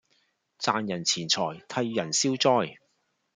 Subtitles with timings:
[0.59, 2.79] 賺人錢財替人消災